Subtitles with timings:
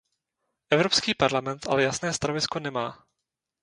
[0.71, 3.05] Evropský parlament ale jasné stanovisko nemá.